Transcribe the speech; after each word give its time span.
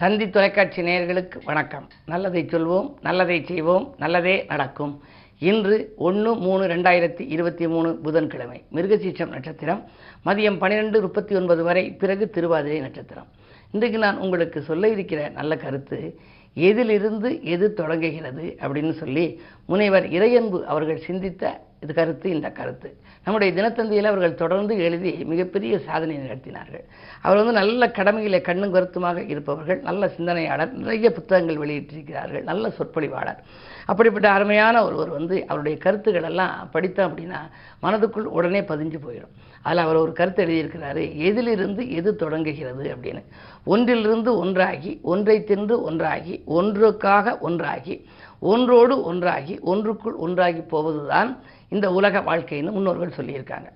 தந்தி 0.00 0.30
தொலைக்காட்சி 0.30 0.82
நேயர்களுக்கு 0.82 1.38
வணக்கம். 1.44 1.88
நல்லதை 2.06 2.44
சொல்வோம் 2.44 2.94
நல்லதை 3.02 3.44
செய்வோம் 3.44 3.94
நல்லதே 3.98 4.44
நடக்கும். 4.48 5.02
இன்று 5.38 5.92
ஒன்று 5.96 6.34
மூணு 6.34 6.66
ரெண்டாயிரத்தி 6.66 7.20
இருபத்தி 7.20 7.68
மூணு 7.68 7.94
புதன்கிழமை 7.96 8.62
மிருகசீச்சம் 8.74 9.32
நட்சத்திரம் 9.34 9.84
மதியம் 10.24 10.58
பன்னிரெண்டு 10.58 11.00
முப்பத்தி 11.00 11.34
ஒன்பது 11.34 11.62
வரை 11.62 11.84
பிறகு 12.02 12.30
திருவாதிரை 12.30 12.80
நட்சத்திரம். 12.80 13.26
இன்றைக்கு 13.72 13.98
நான் 13.98 14.18
உங்களுக்கு 14.18 14.62
சொல்ல 14.62 14.88
இருக்கிற 14.88 15.28
நல்ல 15.28 15.56
கருத்து 15.56 16.20
எதிலிருந்து 16.56 17.30
எது 17.42 17.72
தொடங்குகிறது 17.72 18.56
அப்படின்னு 18.60 18.92
சொல்லி 18.92 19.40
முனைவர் 19.66 20.06
இறையன்பு 20.08 20.58
அவர்கள் 20.64 21.06
சிந்தித்த 21.06 21.60
இது 21.80 21.94
கருத்து 21.94 22.30
இந்த 22.30 22.50
கருத்து. 22.50 22.88
நம்முடைய 23.24 23.50
தினத்தந்தியில் 23.56 24.08
அவர்கள் 24.10 24.34
தொடர்ந்து 24.34 24.78
எழுதி 24.78 25.24
மிகப்பெரிய 25.24 25.78
சாதனை 25.78 26.16
நிகழ்த்தினார்கள். 26.16 26.84
அவர் 27.22 27.36
வந்து 27.36 27.52
நல்ல 27.52 27.86
கடமையிலே 27.86 28.40
கண்ணும் 28.40 28.72
கருத்துமாக 28.72 29.22
இருப்பவர்கள் 29.22 29.80
நல்ல 29.80 30.08
சிந்தனையாளர் 30.08 30.72
நிறைய 30.72 31.10
புத்தகங்கள் 31.12 31.60
வெளியிட்டிருக்கிறார்கள் 31.62 32.42
நல்ல 32.42 32.72
சொற்பொழிவாளர். 32.78 33.40
அப்படிப்பட்ட 33.86 34.30
அருமையான 34.30 34.84
ஒருவர் 34.84 35.08
வந்து 35.08 35.46
அவருடைய 35.46 35.78
கருத்துக்கள் 35.78 36.22
எல்லாம் 36.22 36.70
படித்தோம் 36.72 37.10
அப்படின்னா 37.10 37.40
மனதுக்குள் 37.82 38.32
உடனே 38.38 38.60
பதிஞ்சு 38.60 39.00
போயிடும். 39.06 39.34
அதில் 39.66 39.84
அவர் 39.84 39.96
ஒரு 39.96 40.12
கருத்து 40.12 40.42
எழுதியிருக்கிறாரு 40.44 41.02
எதிலிருந்து 41.16 41.82
எது 41.92 42.10
தொடங்குகிறது? 42.16 42.84
அப்படின்னு. 42.94 43.22
ஒன்றிலிருந்து 43.64 44.30
ஒன்றாகி 44.38 44.92
ஒன்றை 45.02 45.44
தின்று 45.44 45.82
ஒன்றாகி 45.82 46.34
ஒன்றுக்காக 46.48 47.38
ஒன்றாகி 47.38 47.94
ஒன்றோடு 48.40 49.02
ஒன்றாகி 49.02 49.54
ஒன்றுக்குள் 49.66 50.16
ஒன்றாகி 50.16 50.60
போவதுதான் 50.60 51.30
இந்த 51.68 51.92
உலக 51.92 52.20
வாழ்க்கைன்னு 52.20 52.70
முன்னோர்கள் 52.70 53.16
சொல்லியிருக்காங்க. 53.16 53.68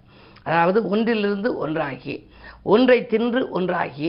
அதாவது 0.43 0.89
ஒன்றிலிருந்து 0.89 1.57
ஒன்றாகி 1.57 2.15
ஒன்றை 2.63 3.07
தின்று 3.07 3.49
ஒன்றாகி 3.51 4.09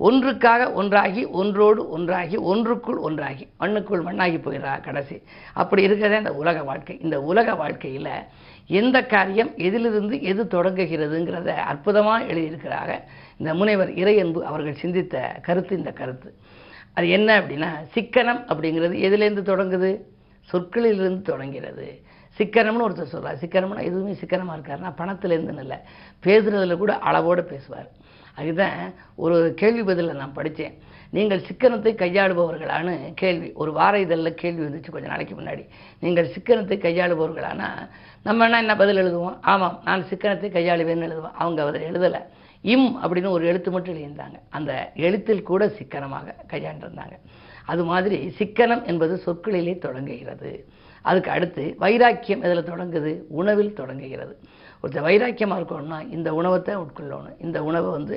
ஒன்றுக்காக 0.00 0.72
ஒன்றாகி 0.72 1.22
ஒன்றோடு 1.40 1.82
ஒன்றாகி 1.88 2.36
ஒன்றுக்குள் 2.36 3.00
ஒன்றாகி 3.06 3.44
மண்ணுக்குள் 3.60 4.02
மண்ணாகி 4.02 4.38
போயிடுறா 4.38 4.82
கடைசி. 4.82 5.22
அப்படி 5.54 5.82
இருக்கிறதே 5.82 6.18
இந்த 6.18 6.32
உலக 6.34 6.62
வாழ்க்கை. 6.62 6.94
இந்த 7.02 7.16
உலக 7.22 7.54
வாழ்க்கையில் 7.54 8.10
எந்த 8.66 9.06
காரியம் 9.06 9.56
எதிலிருந்து 9.56 10.22
எது 10.22 10.44
தொடங்குகிறதுங்கிறத 10.44 11.46
அற்புதமாக 11.46 12.24
எழுதியிருக்கிறாங்க. 12.24 13.00
இந்த 13.36 13.54
முனைவர் 13.54 13.90
இறையன்பு 13.90 14.40
அவர்கள் 14.40 14.74
சிந்தித்த 14.74 15.38
கருத்து 15.42 15.76
இந்த 15.76 15.92
கருத்து. 15.92 16.34
அது 16.92 17.08
என்ன 17.08 17.40
அப்படின்னா 17.40 17.68
சிக்கனம் 17.94 18.44
அப்படிங்கிறது 18.48 18.96
எதுலேருந்து 19.08 19.42
தொடங்குது? 19.42 20.00
சொற்களிலிருந்து 20.52 21.22
தொடங்கிறது. 21.22 22.02
சிக்கனம்னு 22.38 22.88
ஒருத்தர் 22.88 23.12
சொல்கிறார் 23.12 23.36
சிக்கனம்னா 23.36 23.82
எதுவுமே 23.82 24.14
சிக்கனமாக 24.14 24.58
இருக்காருன்னா 24.58 24.92
பணத்துலேருந்துன்னு 24.98 25.58
இல்லை. 25.58 25.76
பேசுகிறதுல 26.22 26.76
கூட 26.76 26.98
அளவோடு 26.98 27.44
பேசுவார். 27.44 27.90
அதுதான் 28.34 28.92
ஒரு 29.14 29.54
கேள்வி 29.56 29.82
பதிலில் 29.82 30.16
நான் 30.16 30.32
படித்தேன். 30.32 30.78
நீங்கள் 31.12 31.40
சிக்கனத்தை 31.40 31.90
கையாளுபவர்களான்னு 32.02 32.94
கேள்வி. 33.14 33.48
ஒரு 33.52 33.72
வார 33.72 33.98
இதழில் 33.98 34.38
கேள்வி 34.42 34.62
வந்துச்சு 34.62 34.90
கொஞ்சம் 34.90 35.10
நாளைக்கு 35.10 35.34
முன்னாடி. 35.34 35.64
நீங்கள் 35.98 36.28
சிக்கனத்தை 36.28 36.76
கையாளுபவர்களானா? 36.84 37.68
நம்ம 38.22 38.44
என்ன 38.44 38.58
என்ன 38.58 38.76
பதில் 38.76 39.00
எழுதுவோம்? 39.02 39.36
ஆமாம் 39.40 39.80
நான் 39.84 40.04
சிக்கனத்தை 40.10 40.48
கையாளுவேன்னு 40.56 41.06
எழுதுவோம் 41.08 41.36
அவங்க 41.42 41.64
அதில் 41.64 41.88
எழுதலை. 41.90 42.20
இம் 42.60 42.88
அப்படின்னு 43.02 43.28
ஒரு 43.28 43.46
எழுத்து 43.46 43.70
மட்டும் 43.70 43.94
எழுதியிருந்தாங்க. 43.94 44.38
அந்த 44.48 44.92
எழுத்தில் 44.94 45.42
கூட 45.42 45.68
சிக்கனமாக 45.68 46.34
கையாண்டிருந்தாங்க. 46.48 47.16
அது 47.66 47.84
மாதிரி 47.84 48.34
சிக்கனம் 48.38 48.84
என்பது 48.84 49.14
சொற்களிலே 49.26 49.78
தொடங்குகிறது. 49.78 50.52
அதுக்கு 51.02 51.30
அடுத்து 51.30 51.74
வைராக்கியம் 51.78 52.42
இதில் 52.42 52.68
தொடங்குது? 52.72 53.12
உணவில் 53.28 53.72
தொடங்குகிறது. 53.72 54.38
ஒருத்தர் 54.82 55.06
வைராக்கியமாக 55.08 55.62
இருக்கணும்னா 55.62 56.10
இந்த 56.10 56.34
உணவத்தை 56.34 56.76
உட்கொள்ளணும். 56.76 57.36
இந்த 57.38 57.58
உணவை 57.62 57.90
வந்து 57.90 58.16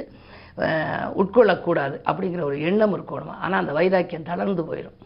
உட்கொள்ளக்கூடாது 1.21 1.95
அப்படிங்கிற 2.09 2.41
ஒரு 2.41 2.61
எண்ணம் 2.61 2.95
இருக்கணும் 2.97 3.37
ஆனால் 3.43 3.59
அந்த 3.59 3.73
வைராக்கியம் 3.73 4.29
தளர்ந்து 4.31 4.63
போயிடும் 4.63 4.97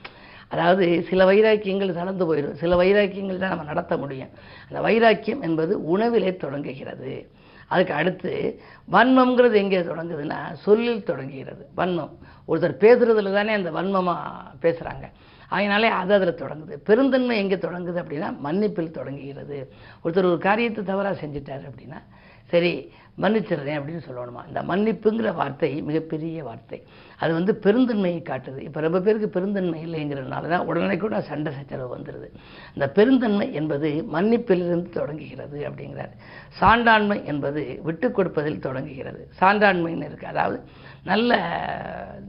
அதாவது 0.49 1.03
சில 1.09 1.25
வைராக்கியங்கள் 1.25 1.97
தளர்ந்து 1.97 2.25
போயிடும் 2.29 2.53
சில 2.53 2.75
வைராக்கியங்கள் 2.75 3.37
தான் 3.37 3.49
நம்ம 3.49 3.63
நடத்த 3.63 3.97
முடியும். 3.97 4.29
அந்த 4.69 4.79
வைராக்கியம் 4.81 5.41
என்பது 5.41 5.73
உணவிலே 5.83 6.37
தொடங்குகிறது. 6.37 7.29
அதுக்கு 7.67 7.93
அடுத்து 7.93 8.61
வன்மம்ங்கிறது 8.91 9.53
எங்கே 9.53 9.79
தொடங்குதுன்னா 9.79 10.53
சொல்லில் 10.53 11.03
தொடங்குகிறது. 11.03 11.69
வன்மம். 11.75 12.13
ஒருத்தர் 12.47 12.81
பேசுகிறதுல 12.85 13.33
தானே 13.33 13.53
அந்த 13.53 13.71
வன்மமாக 13.71 14.23
பேசுகிறாங்க 14.61 15.07
அதனாலே 15.49 15.87
அது 15.87 16.13
அதில் 16.13 16.41
தொடங்குது. 16.43 16.75
பெருந்தன்மை 16.75 17.37
எங்கே 17.37 17.55
தொடங்குது 17.55 17.99
அப்படின்னா 18.03 18.29
மன்னிப்பில் 18.43 18.91
தொடங்குகிறது. 18.91 19.73
ஒருத்தர் 20.03 20.31
ஒரு 20.31 20.37
காரியத்தை 20.37 20.83
தவறாக 20.83 21.25
செஞ்சிட்டார் 21.25 21.69
அப்படின்னா 21.69 22.01
சரி 22.45 22.91
மன்னிச்சிடுறேன் 23.23 23.77
அப்படின்னு 23.79 24.01
சொல்லணுமா? 24.07 24.41
இந்த 24.49 24.61
மன்னிப்புங்கிற 24.69 25.29
வார்த்தை 25.39 25.69
மிகப்பெரிய 25.89 26.43
வார்த்தை. 26.49 26.79
அது 27.21 27.31
வந்து 27.37 27.53
பெருந்தன்மையை 27.65 28.21
காட்டுது. 28.29 28.59
இப்போ 28.67 28.79
ரொம்ப 28.85 28.99
பேருக்கு 29.05 29.29
பெருந்தன்மை 29.29 29.79
இல்லைங்கிறதுனால 29.87 30.49
தான் 30.53 30.67
உடனே 30.69 30.97
கூட 30.97 31.21
சண்டை 31.29 31.51
சச்சரவு 31.53 31.89
வந்துடுது 31.95 32.29
இந்த 32.75 32.87
பெருந்தன்மை 32.97 33.47
என்பது 33.53 33.89
மன்னிப்பிலிருந்து 34.15 34.89
தொடங்குகிறது 34.99 35.59
அப்படிங்கிறார். 35.69 36.13
சான்றாண்மை 36.61 37.19
என்பது 37.33 37.63
விட்டு 37.87 38.09
கொடுப்பதில் 38.11 38.63
தொடங்குகிறது. 38.67 39.21
சான்றாண்மைன்னு 39.41 40.09
இருக்குது 40.09 40.33
அதாவது 40.35 40.59
நல்ல 41.11 41.33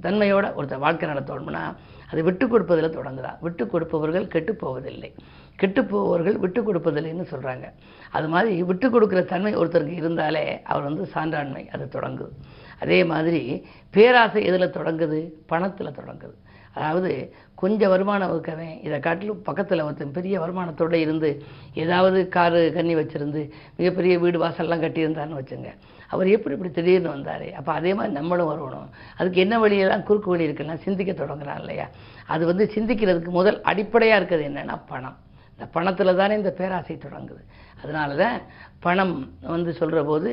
தன்மையோட 0.04 0.46
ஒருத்தர் 0.58 0.84
வாழ்க்கை 0.86 1.06
நடத்தணும்னா 1.12 1.64
அது 2.10 2.22
விட்டு 2.22 2.48
கொடுப்பதில் 2.48 2.96
தொடங்குதான் 2.96 3.38
விட்டு 3.40 3.66
கொடுப்பவர்கள் 3.66 4.26
கெட்டு 4.26 4.54
போவதில்லை. 4.54 5.14
கெட்டு 5.56 5.84
போவர்கள் 5.84 6.38
விட்டு 6.38 6.60
கொடுப்பதில்லைன்னு 6.62 7.26
சொல்கிறாங்க 7.30 7.66
அது 8.10 8.28
மாதிரி 8.28 8.62
விட்டு 8.62 8.86
கொடுக்குற 8.88 9.24
தன்மை 9.24 9.56
ஒருத்தருக்கு 9.56 9.98
இருந்தாலே 10.02 10.62
அவர் 10.62 10.82
வந்து 10.82 11.04
சான்றாண்மை 11.14 11.68
அது 11.68 12.00
தொடங்குது. 12.00 12.34
அதே 12.80 13.04
மாதிரி 13.04 13.42
பேராசை 13.90 14.44
எதில் 14.44 14.76
தொடங்குது? 14.78 15.20
பணத்தில் 15.46 15.96
தொடங்குது. 16.00 16.36
அதாவது 16.74 17.32
கொஞ்சம் 17.54 17.90
வருமானம் 17.90 18.32
இருக்கவன் 18.32 18.74
இதை 18.82 18.98
காட்டிலும் 19.00 19.42
பக்கத்தில் 19.42 19.82
ஒருத்தன் 19.82 20.12
பெரிய 20.12 20.40
வருமானத்தோடு 20.40 20.92
இருந்து 20.92 21.42
ஏதாவது 21.74 22.28
காரு 22.28 22.72
கண்ணி 22.72 22.94
வச்சுருந்து 22.94 23.50
மிகப்பெரிய 23.76 24.18
வீடு 24.18 24.38
வாசல்லாம் 24.38 24.82
கட்டியிருந்தான்னு 24.82 25.40
வச்சுங்க. 25.40 25.70
அவர் 26.08 26.26
எப்படி 26.26 26.54
இப்படி 26.54 26.70
திடீர்னு 26.70 27.08
வந்தார்? 27.08 27.52
அப்போ 27.52 27.72
அதே 27.72 27.94
மாதிரி 27.94 28.14
நம்மளும் 28.14 28.50
வரணும் 28.52 28.88
அதுக்கு 29.16 29.40
என்ன 29.40 29.58
வழியெல்லாம் 29.58 30.02
குறுக்கு 30.02 30.30
வழி 30.30 30.48
இருக்குன்னா 30.48 30.76
சிந்திக்க 30.86 31.12
தொடங்குறான் 31.12 31.60
இல்லையா? 31.60 31.88
அது 32.26 32.46
வந்து 32.46 32.70
சிந்திக்கிறதுக்கு 32.74 33.28
முதல் 33.28 33.62
அடிப்படையாக 33.62 34.20
இருக்கிறது 34.20 34.48
என்னென்னா 34.50 34.78
பணம். 34.86 35.18
இந்த 35.60 35.72
பணத்தில் 35.72 36.18
தானே 36.18 36.34
இந்த 36.40 36.50
பேராசை 36.58 36.94
தொடங்குது. 37.00 37.42
அதனால 37.82 38.14
தான் 38.20 38.36
பணம் 38.84 39.12
வந்து 39.54 39.70
சொல்கிற 39.80 40.00
போது 40.10 40.30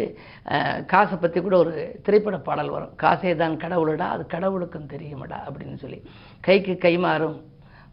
காசை 0.91 1.15
பற்றி 1.17 1.39
கூட 1.45 1.55
ஒரு 1.63 1.73
திரைப்பட 2.05 2.37
பாடல் 2.45 2.71
வரும். 2.75 2.93
காசே 3.03 3.31
தான் 3.41 3.57
கடவுளடா 3.63 4.05
அது 4.15 4.23
கடவுளுக்கும் 4.33 4.87
தெரியுமடா 4.93 5.39
அப்படின்னு 5.47 5.77
சொல்லி. 5.83 5.99
கைக்கு 6.47 6.73
கை 6.85 6.93
மாறும். 7.05 7.37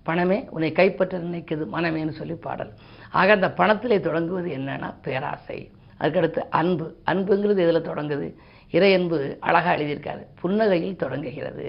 பணமே 0.09 0.39
உன்னை 0.55 0.71
கைப்பற்ற 0.79 1.19
நினைக்குது 1.19 1.67
மனமேன்னு 1.75 2.15
சொல்லி 2.21 2.37
பாடல். 2.47 2.73
ஆக 3.21 3.33
அந்த 3.39 3.51
பணத்திலே 3.61 3.99
தொடங்குவது 4.07 4.51
என்னன்னா 4.59 4.91
பேராசை. 5.07 5.59
அதுக்கடுத்து 6.01 6.43
அன்பு. 6.61 6.87
அன்புங்கிறது 7.13 7.65
இதில் 7.67 7.89
தொடங்குது? 7.91 8.29
இறை 8.77 8.93
அன்பு 9.01 9.19
அழகாக 9.49 9.77
எழுதியிருக்காரு. 9.79 10.23
புன்னகையில் 10.43 11.03
தொடங்குகிறது. 11.05 11.67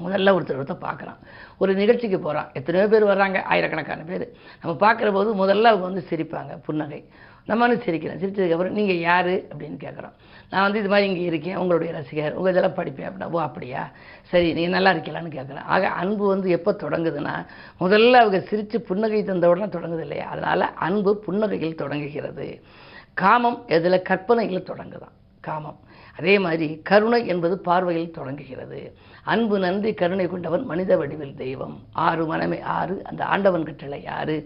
முதல்ல 0.00 0.32
ஒருத்தர் 0.36 0.60
ஒருத்தர் 0.62 0.82
பார்க்குறான். 0.82 1.16
ஒரு 1.58 1.74
நிகழ்ச்சிக்கு 1.74 2.18
போகிறான். 2.18 2.50
எத்தனையோ 2.52 2.88
பேர் 2.88 3.04
வர்றாங்க 3.04 3.42
ஆயிரக்கணக்கான 3.42 4.02
பேர். 4.02 4.32
நம்ம 4.62 4.94
பார்க்குற 4.94 5.12
போது 5.12 5.34
முதல்ல 5.34 5.62
அவங்க 5.62 5.76
வந்து 5.76 6.04
சிரிப்பாங்க 6.10 6.62
புன்னகை. 6.64 7.08
நம்மளும் 7.46 7.80
சிரிக்கிறேன் 7.80 8.20
சிரிச்சதுக்கப்புறம் 8.22 8.68
நீங்கள் 8.68 8.98
யார்? 8.98 9.26
அப்படின்னு 9.26 9.76
கேட்குறோம். 9.80 10.12
நான் 10.50 10.62
வந்து 10.62 10.78
இது 10.78 10.88
மாதிரி 10.88 11.08
இங்கே 11.08 11.22
இருக்கேன். 11.22 11.56
உங்களுடைய 11.56 11.92
ரசிகர். 11.92 12.32
உங்கள் 12.32 12.52
இதெல்லாம் 12.52 12.74
படிப்பேன். 12.74 13.12
அப்படின்னா 13.12 13.30
ஓ 13.30 13.40
அப்படியா? 13.40 13.90
சரி 14.22 14.52
நீங்கள் 14.52 14.82
நல்லா 14.82 14.90
இருக்கலான்னு 14.90 15.32
கேட்குறேன். 15.32 15.62
ஆக 15.62 15.88
அன்பு 15.88 16.26
வந்து 16.26 16.50
எப்போ 16.50 16.72
தொடங்குதுன்னா 16.72 17.46
முதல்ல 17.80 18.12
அவங்க 18.12 18.40
சிரித்து 18.40 18.80
புன்னகை 18.80 19.24
தந்த 19.24 19.48
உடனே 19.48 19.66
தொடங்குது 19.66 20.00
இல்லையா? 20.00 20.28
அதனால் 20.28 20.74
அன்பு 20.74 21.22
புன்னகையில் 21.26 21.74
தொடங்குகிறது. 21.74 22.62
காமம் 23.14 23.64
எதில்? 23.66 24.02
கற்பனையில் 24.02 24.64
தொடங்குதான். 24.64 25.16
காமம். 25.40 25.78
அதே 26.18 26.38
மாதிரி 26.38 26.80
கருணை 26.84 27.26
என்பது 27.26 27.58
பார்வையில் 27.58 28.10
தொடங்குகிறது. 28.10 28.80
அன்பு 29.24 29.58
நன்றி 29.58 29.94
கருணை 29.94 30.26
கொண்டவன் 30.26 30.64
மனித 30.64 30.96
வடிவில் 30.96 31.34
தெய்வம். 31.34 31.76
ஆறு 31.92 32.26
மனமே 32.26 32.60
ஆறு 32.60 32.94
அந்த 33.04 33.24
ஆண்டவன் 33.24 33.64
கட்டளை 33.64 34.06
ஆறு 34.06 34.36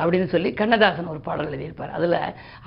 அப்படின்னு 0.00 0.28
சொல்லி 0.32 0.50
கண்ணதாசன் 0.60 1.10
ஒரு 1.12 1.20
பாடல் 1.26 1.48
எழுதியிருப்பார். 1.50 1.92
அதில் 1.98 2.16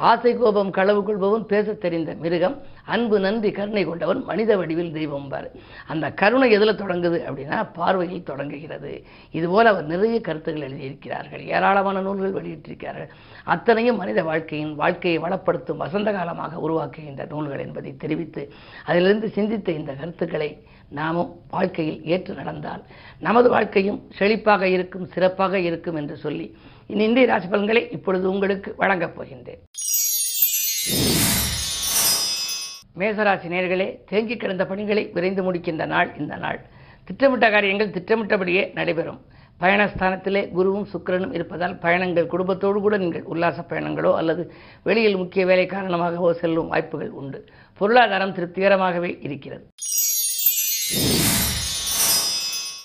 ஆசை 0.09 0.31
கோபம் 0.41 0.71
களவு 0.77 1.01
கொள்பவன் 1.03 1.45
பேச 1.51 1.73
தெரிந்த 1.85 2.13
மிருகம் 2.23 2.55
அன்பு 2.93 3.17
நன்றி 3.25 3.51
கருணை 3.51 3.83
கொண்டவன் 3.85 4.21
மனித 4.29 4.57
வடிவில் 4.61 4.93
தெய்வம் 4.97 5.29
பார் 5.33 5.49
அந்த 5.93 6.05
கருணை 6.21 6.49
எதில் 6.57 6.79
தொடங்குது 6.81 7.19
அப்படின்னா 7.27 7.59
பார்வையில் 7.79 8.27
தொடங்குகிறது. 8.29 8.93
இதுபோல் 9.39 9.71
அவர் 9.71 9.91
நிறைய 9.93 10.17
கருத்துக்கள் 10.21 10.67
எழுதியிருக்கிறார்கள். 10.69 11.43
ஏராளமான 11.55 12.01
நூல்கள் 12.07 12.37
வெளியிட்டிருக்கிறார்கள். 12.39 13.11
அத்தனையும் 13.45 13.99
மனித 14.01 14.19
வாழ்க்கையின் 14.23 14.75
வாழ்க்கையை 14.75 15.19
வளப்படுத்தும் 15.25 15.81
வசந்த 15.85 16.11
காலமாக 16.11 16.59
உருவாக்குகின்ற 16.67 17.25
நூல்கள் 17.33 17.63
என்பதை 17.67 17.93
தெரிவித்து 18.03 18.43
அதிலிருந்து 18.85 19.29
சிந்தித்த 19.37 19.71
இந்த 19.71 19.91
கருத்துக்களை 20.01 20.51
நாமும் 20.99 21.29
வாழ்க்கையில் 21.49 21.99
ஏற்று 22.13 22.33
நடந்தால் 22.33 22.81
நமது 23.25 23.47
வாழ்க்கையும் 23.49 23.99
செழிப்பாக 24.17 24.63
இருக்கும் 24.75 25.05
சிறப்பாக 25.13 25.59
இருக்கும் 25.67 25.99
என்று 26.01 26.15
சொல்லி 26.17 26.47
இனி 26.93 27.03
இந்திய 27.09 27.25
ராசி 27.31 27.47
பலன்களை 27.51 27.81
இப்பொழுது 27.95 28.25
உங்களுக்கு 28.31 28.69
வழங்கப் 28.81 29.15
போகின்றேன். 29.17 29.61
மேசராசி 32.99 33.49
நேர்களே 33.53 33.87
தேங்கி 34.09 34.35
கிடந்த 34.37 34.63
பணிகளை 34.71 35.03
விரைந்து 35.15 35.41
முடிக்கின்ற 35.45 35.85
நாள் 35.93 36.09
இந்த 36.21 36.35
நாள். 36.45 36.59
திட்டமிட்ட 37.07 37.45
காரியங்கள் 37.53 37.93
திட்டமிட்டபடியே 37.97 38.63
நடைபெறும். 38.79 39.21
பயணஸ்தானத்திலே 39.61 40.41
குருவும் 40.57 40.87
சுக்கிரனும் 40.91 41.33
இருப்பதால் 41.37 41.75
பயணங்கள் 41.85 42.31
குடும்பத்தோடு 42.33 42.79
கூட 42.85 42.97
நீங்கள் 43.03 43.27
உல்லாச 43.33 43.65
பயணங்களோ 43.71 44.11
அல்லது 44.19 44.43
வெளியில் 44.89 45.19
முக்கிய 45.21 45.45
வேலை 45.51 45.65
காரணமாகவோ 45.65 46.31
செல்லும் 46.41 46.71
வாய்ப்புகள் 46.73 47.11
உண்டு. 47.21 47.41
பொருளாதாரம் 47.81 48.35
திருப்திகரமாகவே 48.37 49.11
இருக்கிறது. 49.27 49.65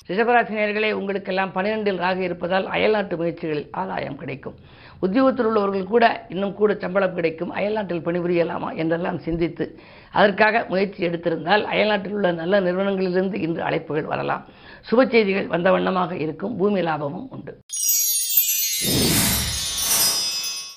ரிஷபராசினியர்களே 0.08 0.93
உங்களுக்கெல்லாம் 0.93 1.53
பன்னிரெண்டில் 1.55 1.97
ராக 1.97 2.19
இருப்பதால் 2.23 2.67
அயல்நாட்டு 2.67 3.14
முயற்சிகளில் 3.17 3.69
ஆதாயம் 3.70 4.19
கிடைக்கும். 4.19 4.56
உத்தியோகத்தில் 5.00 5.47
உள்ளவர்கள் 5.47 5.85
கூட 5.85 6.05
இன்னும் 6.29 6.55
கூட 6.55 6.75
சம்பளம் 6.75 7.14
கிடைக்கும். 7.14 7.50
அயல்நாட்டில் 7.50 8.05
பணிபுரியலாமா 8.05 8.70
என்றெல்லாம் 8.75 9.19
சிந்தித்து 9.19 9.67
அதற்காக 10.12 10.64
முயற்சி 10.69 11.06
எடுத்திருந்தால் 11.08 11.64
அயல்நாட்டில் 11.73 12.12
உள்ள 12.12 12.31
நல்ல 12.32 12.61
நிறுவனங்களிலிருந்து 12.61 13.35
இன்று 13.35 13.62
அழைப்புகள் 13.62 14.11
வரலாம். 14.12 14.44
சுப 14.91 15.08
செய்திகள் 15.11 15.53
வந்த 15.55 15.70
வண்ணமாக 15.70 16.17
இருக்கும். 16.17 16.56
பூமி 16.56 16.82
லாபமும் 16.82 17.29
உண்டு. 17.31 17.55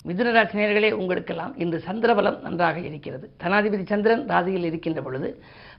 மிதுனராசினியர்களே 0.07 0.91
உங்களுக்கெல்லாம் 0.91 1.53
இன்று 1.57 1.77
சந்திரபலம் 1.87 2.37
நன்றாக 2.41 2.77
இருக்கிறது. 2.79 3.25
தனாதிபதி 3.43 3.85
சந்திரன் 3.85 4.23
ராசியில் 4.27 4.63
இருக்கின்ற 4.63 5.01
பொழுது 5.01 5.29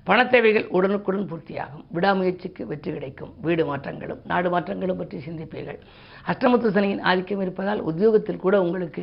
பணத்தேவைகள் 0.08 0.67
உடனுக்குடன் 0.76 1.26
பூர்த்தியாகும். 1.31 1.82
விடாமுயற்சிக்கு 1.94 2.62
வெற்றி 2.70 2.91
கிடைக்கும். 2.93 3.32
வீடு 3.47 3.64
மாற்றங்களும் 3.70 4.20
நாடு 4.31 4.49
மாற்றங்களும் 4.50 5.00
பற்றி 5.00 5.19
சிந்திப்பீர்கள். 5.26 5.79
அஷ்டமத்து 6.31 6.69
சனியின் 6.76 7.02
ஆதிக்கம் 7.11 7.43
இருப்பதால் 7.44 7.82
உத்தியோகத்தில் 7.91 8.43
கூட 8.44 8.55
உங்களுக்கு 8.62 9.02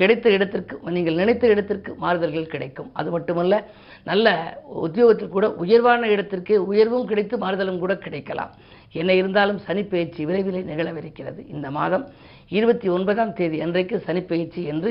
கிடைத்த 0.00 0.30
இடத்திற்கு 0.36 0.78
நீங்கள் 0.96 1.20
நினைத்த 1.20 1.52
இடத்திற்கு 1.54 1.92
மாறுதல்கள் 2.04 2.52
கிடைக்கும். 2.54 2.90
அது 2.92 3.10
மட்டுமல்ல 3.10 3.60
நல்ல 4.10 4.26
உத்தியோகத்தில் 4.86 5.34
கூட 5.36 5.48
உயர்வான 5.64 6.08
இடத்திற்கு 6.14 6.56
உயர்வும் 6.72 7.08
கிடைத்து 7.12 7.36
மாறுதலும் 7.44 7.82
கூட 7.84 7.94
கிடைக்கலாம். 8.06 8.52
என்ன 9.00 9.12
இருந்தாலும் 9.20 9.60
சனிப்பெயர்ச்சி 9.68 10.22
விரைவிலே 10.28 10.60
நிகழவிருக்கிறது. 10.70 11.40
இந்த 11.54 11.70
மாதம் 11.70 12.04
இருபத்தி 12.58 12.88
ஒன்பதாம் 12.88 13.32
தேதி 13.38 13.60
அன்றைக்கு 13.64 13.96
சனிப்பெயர்ச்சி 14.06 14.60
என்று 14.72 14.90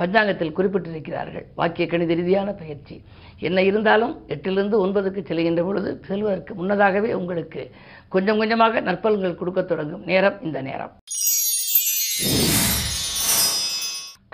பஞ்சாங்கத்தில் 0.00 0.56
குறிப்பிட்டிருக்கிறார்கள். 0.56 1.46
வாக்கிய 1.54 1.86
கணித 1.92 2.14
ரீதியான 2.14 2.52
பயிற்சி 2.62 2.96
என்ன 3.40 3.62
இருந்தாலும் 3.62 4.14
எட்டிலிருந்து 4.28 4.76
ஒன்பதுக்கு 4.84 5.22
செல்கின்ற 5.30 5.62
பொழுது 5.64 5.90
செல்வதற்கு 6.08 6.54
முன்னதாகவே 6.54 7.12
உங்களுக்கு 7.12 7.62
கொஞ்சம் 8.08 8.38
கொஞ்சமாக 8.38 8.80
நற்பலன்கள் 8.80 9.40
கொடுக்க 9.40 9.62
தொடங்கும் 9.62 10.04
நேரம் 10.04 10.38
இந்த 10.42 10.60
நேரம். 10.62 10.92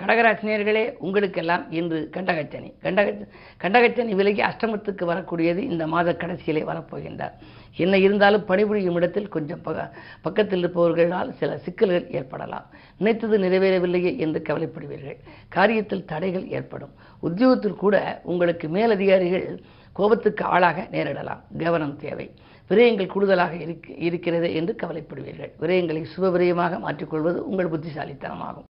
கடகராசினியர்களே 0.03 0.83
உங்களுக்கெல்லாம் 0.97 1.71
இன்று 1.71 2.09
கண்டகச்சனி. 2.13 2.69
கண்டக 2.85 3.27
கண்டகச்சனி 3.63 4.15
விலகி 4.19 4.41
அஷ்டமத்துக்கு 4.41 5.03
வரக்கூடியது 5.11 5.57
இந்த 5.57 5.87
மாத 5.87 6.15
கடைசியிலே 6.21 6.63
வரப்போகின்றார். 6.71 7.35
என்ன 7.83 7.97
இருந்தாலும் 7.97 8.45
பணிபுரியும் 8.45 8.95
இடத்தில் 8.95 9.29
கொஞ்சம் 9.35 9.63
பக 9.65 9.77
பக்கத்தில் 10.21 10.63
இருப்பவர்களால் 10.63 11.31
சில 11.39 11.57
சிக்கல்கள் 11.57 12.09
ஏற்படலாம். 12.19 12.65
நினைத்தது 12.97 13.37
நிறைவேறவில்லையே 13.37 14.11
என்று 14.25 14.41
கவலைப்படுவீர்கள். 14.49 15.19
காரியத்தில் 15.55 16.05
தடைகள் 16.05 16.47
ஏற்படும். 16.47 16.93
உத்தியோகத்தில் 17.19 17.81
கூட 17.83 17.95
உங்களுக்கு 18.23 18.67
மேலதிகாரிகள் 18.69 19.47
கோபத்துக்கு 19.93 20.45
ஆளாக 20.45 20.87
நேரிடலாம். 20.91 21.41
கவனம் 21.63 21.97
தேவை. 22.05 22.27
விரயங்கள் 22.69 23.13
கூடுதலாக 23.13 23.53
இருக்க 23.55 23.93
இருக்கிறது 24.07 24.53
என்று 24.59 24.75
கவலைப்படுவீர்கள். 24.83 25.51
விரயங்களை 25.61 26.03
சுப 26.13 26.29
விரயமாக 26.35 26.79
மாற்றிக்கொள்வது 26.79 27.39
உங்கள் 27.49 27.71
புத்திசாலித்தனமாகும். 27.73 28.67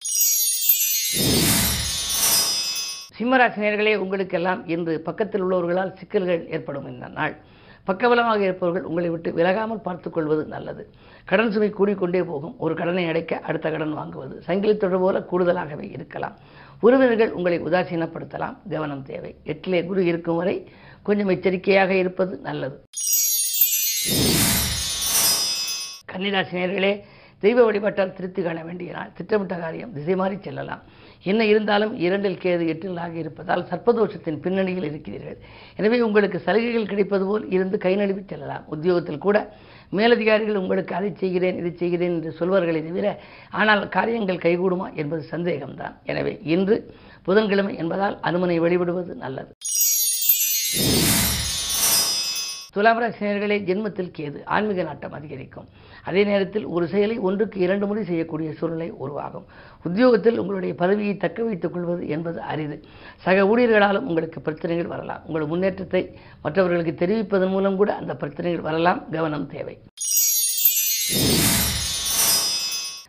சிம்மராசினியர்களே 3.21 3.97
உங்களுக்கெல்லாம் 3.97 4.61
இன்று 4.75 5.01
பக்கத்தில் 5.01 5.43
உள்ளவர்களால் 5.45 5.97
சிக்கல்கள் 5.99 6.45
ஏற்படும் 6.49 6.87
இந்த 6.93 7.09
நாள். 7.09 7.35
பக்கபலமாக 7.89 8.41
இருப்பவர்கள் 8.41 8.87
உங்களை 8.91 9.09
விட்டு 9.11 9.31
விலகாமல் 9.37 9.83
பார்த்துக்கொள்வது 9.87 10.45
நல்லது. 10.45 10.83
கடன் 11.25 11.51
சுமை 11.51 11.69
கூடிக்கொண்டே 11.79 12.23
போகும். 12.23 12.55
ஒரு 12.59 12.75
கடனை 12.75 13.05
அடைக்க 13.09 13.41
அடுத்த 13.49 13.71
கடன் 13.71 13.95
வாங்குவது 13.99 14.39
சங்கிலி 14.49 14.77
தொடர் 14.77 14.99
போல 14.99 15.23
கூடுதலாகவே 15.33 15.87
இருக்கலாம். 15.93 16.37
உறவினர்கள் 16.81 17.33
உங்களை 17.33 17.61
உதாசீனப்படுத்தலாம். 17.61 18.57
கவனம் 18.71 19.03
தேவை. 19.03 19.35
எட்டிலே 19.45 19.87
குரு 19.87 20.05
இருக்கும் 20.05 20.37
வரை 20.37 20.69
கொஞ்சம் 21.03 21.29
எச்சரிக்கையாக 21.29 21.95
இருப்பது 21.95 22.39
நல்லது. 22.49 22.79
கன்னிராசினியர்களே 26.13 26.95
தெய்வ 27.43 27.59
வழிபாட்டால் 27.67 28.17
திருப்தி 28.17 28.41
காண 28.47 28.59
வேண்டிய 28.69 28.91
நாள் 28.97 29.13
திட்டமிட்ட 29.19 29.55
காரியம் 29.63 29.93
திசை 29.97 30.15
மாறி 30.21 30.37
செல்லலாம். 30.47 30.83
என்ன 31.31 31.43
இருந்தாலும் 31.51 31.93
இரண்டில் 32.05 32.39
கேது 32.43 32.65
எட்டில் 32.73 33.01
ஆகி 33.05 33.19
இருப்பதால் 33.23 33.65
சர்ப்பதோஷத்தின் 33.71 34.39
பின்னணியில் 34.45 34.87
இருக்கிறீர்கள். 34.91 35.39
எனவே 35.79 35.99
உங்களுக்கு 36.07 36.39
சலுகைகள் 36.47 36.91
கிடைப்பது 36.93 37.25
போல் 37.31 37.45
இருந்து 37.57 37.77
கை 37.85 37.93
நழுவி 38.01 38.23
செல்லலாம். 38.33 38.65
உத்தியோகத்தில் 38.75 39.25
கூட 39.27 39.39
மேலதிகாரிகள் 39.99 40.61
உங்களுக்கு 40.63 40.93
அதை 40.99 41.11
செய்கிறேன் 41.23 41.59
இதை 41.61 41.73
செய்கிறேன் 41.83 42.15
என்று 42.17 42.33
சொல்வார்களே 42.41 42.83
தவிர 42.89 43.07
ஆனால் 43.61 43.83
காரியங்கள் 43.97 44.45
கைகூடுமா? 44.45 44.89
என்பது 45.03 45.23
சந்தேகம்தான். 45.35 45.95
எனவே 46.13 46.35
இன்று 46.55 46.77
புதன்கிழமை 47.29 47.73
என்பதால் 47.83 48.19
அனுமனை 48.29 48.59
வழிபடுவது 48.65 49.15
நல்லது. 49.25 49.53
துலாம் 52.75 53.01
ராசினியர்களே 53.03 53.57
ஜென்மத்தில் 53.69 54.13
கேது 54.17 54.41
ஆன்மீக 54.57 54.83
நாட்டம் 54.89 55.17
அதிகரிக்கும். 55.19 55.69
அதே 56.05 56.25
நேரத்தில் 56.25 56.65
ஒரு 56.65 56.89
செயலை 56.89 57.19
ஒன்றுக்கு 57.19 57.61
இரண்டு 57.61 57.87
முறை 57.87 58.05
செய்யக்கூடிய 58.05 58.53
சூழ்நிலை 58.53 58.91
உருவாகும். 58.91 59.47
உத்தியோகத்தில் 59.83 60.39
உங்களுடைய 60.39 60.75
பதவியை 60.75 61.17
தக்க 61.17 61.43
வைத்துக் 61.43 61.73
கொள்வது 61.73 62.09
என்பது 62.09 62.41
அரிது. 62.41 62.85
சக 63.17 63.43
ஊழியர்களாலும் 63.43 64.01
உங்களுக்கு 64.01 64.41
பிரச்சனைகள் 64.41 64.87
வரலாம். 64.87 65.21
உங்கள் 65.27 65.47
முன்னேற்றத்தை 65.47 66.19
மற்றவர்களுக்கு 66.43 66.95
தெரிவிப்பதன் 66.95 67.49
மூலம் 67.49 67.77
கூட 67.77 67.95
அந்த 67.95 68.17
பிரச்சனைகள் 68.17 68.61
வரலாம். 68.61 69.11
கவனம் 69.11 69.47
தேவை. 69.47 69.79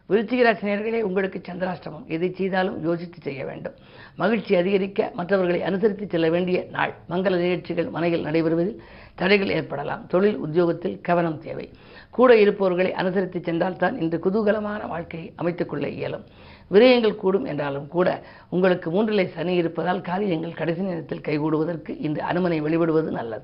விருச்சிக 0.10 1.02
உங்களுக்கு 1.02 1.42
சந்திராஷ்டமம். 1.52 2.06
எதை 2.08 2.34
செய்தாலும் 2.34 2.84
யோசித்து 2.84 3.18
செய்ய 3.22 3.46
வேண்டும். 3.46 3.74
மகிழ்ச்சி 4.16 4.56
அதிகரிக்க 4.56 5.12
மற்றவர்களை 5.14 5.64
அனுசரித்து 5.64 6.08
செல்ல 6.10 6.30
வேண்டிய 6.30 6.68
நாள். 6.72 6.94
மங்கள 7.10 7.38
நிகழ்ச்சிகள் 7.38 7.90
மனையில் 7.90 8.26
நடைபெறுவதில் 8.26 8.82
தடைகள் 9.22 9.56
ஏற்படலாம். 9.56 10.08
தொழில் 10.08 10.38
உத்தியோகத்தில் 10.38 11.02
கவனம் 11.02 11.40
தேவை. 11.40 11.70
கூட 12.10 12.38
இருப்பவர்களை 12.38 12.94
அனுசரித்து 12.94 13.42
சென்றால்தான் 13.44 14.00
இந்த 14.02 14.18
குதூகலமான 14.18 14.88
வாழ்க்கையை 14.88 15.34
அமைத்துக் 15.36 15.70
கொள்ள 15.70 15.88
இயலும். 15.90 16.26
விரயங்கள் 16.72 17.16
கூடும் 17.16 17.46
என்றாலும் 17.46 17.88
கூட 17.88 18.08
உங்களுக்கு 18.50 18.90
மூன்றிலை 18.92 19.28
சனி 19.28 19.54
இருப்பதால் 19.54 20.02
காரியங்கள் 20.02 20.60
கடைசி 20.62 20.82
நேரத்தில் 20.82 21.26
கைகூடுவதற்கு 21.28 21.98
இந்த 22.00 22.24
அனுமனை 22.34 22.62
வெளிவிடுவது 22.62 23.12
நல்லது. 23.12 23.44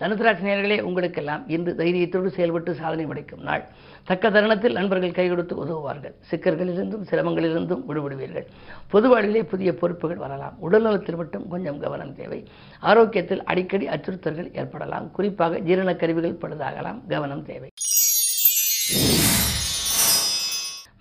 தனுசராசினியர்களே 0.00 0.80
உங்களுக்கெல்லாம் 0.80 1.48
இன்று 1.48 1.74
தைரியத்தோடு 1.78 2.26
செயல்பட்டு 2.26 2.74
சாதனை 2.74 3.06
படைக்கும் 3.06 3.42
நாள். 3.42 3.64
தக்க 4.04 4.30
தருணத்தில் 4.30 4.72
நண்பர்கள் 4.72 5.10
கை 5.10 5.28
கொடுத்து 5.28 5.56
உதவுவார்கள். 5.56 6.14
சிக்கர்களிலிருந்தும் 6.30 7.06
சிரமங்களிலிருந்தும் 7.10 7.82
விடுபடுவீர்கள். 7.88 8.46
பொது 8.88 9.08
வாழ்விலே 9.08 9.42
புதிய 9.42 9.74
பொறுப்புகள் 9.74 10.16
வரலாம். 10.16 10.56
உடல்நலத்தில் 10.70 11.16
மட்டும் 11.16 11.48
கொஞ்சம் 11.48 11.80
கவனம் 11.80 12.14
தேவை. 12.14 12.44
ஆரோக்கியத்தில் 12.80 13.44
அடிக்கடி 13.44 13.86
அச்சுறுத்தல்கள் 13.86 14.56
ஏற்படலாம். 14.56 15.10
குறிப்பாக 15.10 15.58
ஜீரண 15.58 15.96
கருவிகள் 15.96 16.40
பழுதாகலாம். 16.42 17.00
கவனம் 17.08 17.44
தேவை. 17.44 17.68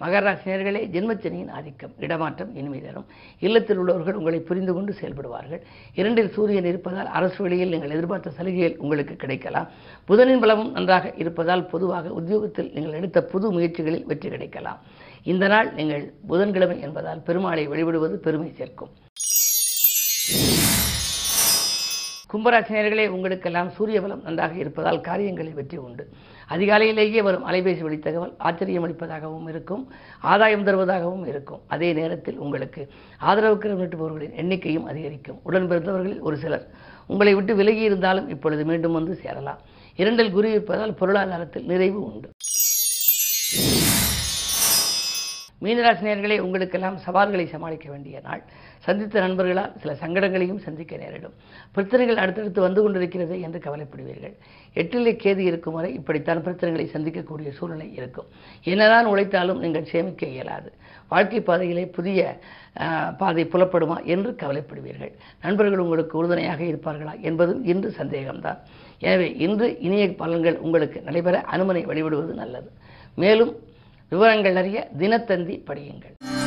மகராசினியர்களே 0.02 0.80
ஜென்மச்சனியின் 0.94 1.52
ஆதிக்கம் 1.58 1.94
இடமாற்றம் 2.06 2.50
இனிமை 2.60 2.80
தரும் 2.86 3.06
இல்லத்தில் 3.46 3.80
உள்ளவர்கள் 3.82 4.18
உங்களை 4.20 4.40
புரிந்து 4.50 4.74
கொண்டு 4.78 4.92
செயல்படுவார்கள். 5.00 5.62
இரண்டில் 6.00 6.32
சூரியன் 6.36 6.68
இருப்பதால் 6.72 7.10
அரசு 7.18 7.40
வழியில் 7.44 7.72
நீங்கள் 7.74 7.94
எதிர்பார்த்த 7.96 8.34
சலுகைகள் 8.38 8.76
உங்களுக்கு 8.84 9.16
கிடைக்கலாம். 9.24 9.70
புதனின் 10.10 10.44
பலமும் 10.44 10.74
நன்றாக 10.78 11.14
இருப்பதால் 11.24 11.66
பொதுவாக 11.74 12.12
உத்தியோகத்தில் 12.20 12.70
நீங்கள் 12.76 12.98
எடுத்த 13.00 13.24
புது 13.34 13.54
முயற்சிகளில் 13.58 14.06
வெற்றி 14.12 14.30
கிடைக்கலாம். 14.36 14.82
இந்த 15.34 15.46
நாள் 15.54 15.70
நீங்கள் 15.80 16.06
புதன்கிழமை 16.32 16.78
என்பதால் 16.88 17.24
பெருமாளை 17.30 17.66
வழிபடுவது 17.74 18.18
பெருமை 18.28 18.52
சேர்க்கும். 18.60 18.94
கும்பராசினியர்களே 22.32 23.04
உங்களுக்கெல்லாம் 23.16 23.70
சூரிய 23.76 23.98
பலம் 24.04 24.24
நன்றாக 24.28 24.56
இருப்பதால் 24.64 25.06
காரியங்களில் 25.10 25.58
வெற்றி 25.60 25.78
உண்டு. 25.88 26.04
அதிகாலையிலேயே 26.50 27.22
வரும் 27.24 27.48
அலைபேசி 27.48 27.80
வழி 27.80 28.00
தகவல் 28.00 28.36
ஆச்சரியம் 28.38 28.86
அளிப்பதாகவும் 28.88 29.48
இருக்கும் 29.50 29.84
ஆதாயம் 30.20 30.66
தருவதாகவும் 30.68 31.28
இருக்கும். 31.28 31.62
அதே 31.68 31.94
நேரத்தில் 31.94 32.38
உங்களுக்கு 32.38 32.92
ஆதரவு 33.18 33.58
கரம் 33.58 33.82
நீட்டுபவர்களின் 33.82 34.36
எண்ணிக்கையும் 34.42 34.84
அதிகரிக்கும். 34.84 35.40
உடன் 35.44 35.68
பிறந்தவர்களில் 35.68 36.20
ஒரு 36.20 36.38
சிலர் 36.38 36.68
உங்களை 37.08 37.36
விட்டு 37.36 37.56
விலகி 37.56 37.80
இருந்தாலும் 37.80 38.30
இப்பொழுது 38.30 38.66
மீண்டும் 38.66 38.92
வந்து 38.92 39.16
சேரலாம். 39.16 39.62
இரண்டில் 39.96 40.32
குரு 40.32 40.52
இருப்பதால் 40.52 40.94
பொருளாதாரத்தில் 40.94 41.66
நிறைவு 41.66 42.00
உண்டு. 42.04 42.30
மீனராசினியர்களே 45.62 46.40
உங்களுக்கெல்லாம் 46.40 46.98
சவால்களை 46.98 47.48
சமாளிக்க 47.48 47.90
வேண்டிய 47.90 48.20
நாள். 48.24 48.44
சந்தித்த 48.86 49.20
நண்பர்களால் 49.20 49.74
சில 49.82 49.94
சங்கடங்களையும் 49.94 50.58
சந்திக்க 50.58 50.98
நேரிடும். 50.98 51.36
பிரச்சனைகள் 51.72 52.16
அடுத்தடுத்து 52.16 52.62
வந்து 52.62 52.82
கொண்டிருக்கிறது 52.82 53.42
என்று 53.42 53.60
கவலைப்படுவீர்கள். 53.60 54.36
எட்டிலே 54.76 55.14
கேது 55.16 55.40
இருக்கும் 55.40 55.74
வரை 55.74 55.94
இப்படித்தான் 55.94 56.44
பிரச்சனைகளை 56.44 56.86
சந்திக்கக்கூடிய 56.94 57.52
சூழ்நிலை 57.52 57.94
இருக்கும். 57.94 58.28
என்னதான் 58.64 59.06
உழைத்தாலும் 59.06 59.60
நீங்கள் 59.60 59.84
சேமிக்க 59.84 60.26
இயலாது. 60.26 60.70
வாழ்க்கை 61.08 61.42
பாதையிலே 61.42 61.86
புதிய 61.88 62.20
ஆஹ், 62.76 63.18
பாதை 63.18 63.46
புலப்படுமா 63.46 64.06
என்று 64.06 64.32
கவலைப்படுவீர்கள். 64.32 65.12
நண்பர்கள் 65.42 65.80
உங்களுக்கு 65.80 66.18
உறுதுணையாக 66.18 66.64
இருப்பார்களா 66.64 67.22
என்பதும் 67.22 67.66
இன்று 67.66 67.94
சந்தேகம்தான். 68.00 68.60
எனவே 69.00 69.32
இன்று 69.38 69.80
இனிய 69.80 70.08
பலன்கள் 70.20 70.58
உங்களுக்கு 70.58 71.02
நடைபெற 71.02 71.44
அனுமனை 71.52 71.86
வழிபடுவது 71.86 72.34
நல்லது. 72.34 72.70
மேலும் 73.16 73.54
விவரங்கள் 74.12 74.56
அறிய 74.56 74.90
தினத்தந்தி 75.00 75.64
படியுங்கள். 75.68 76.45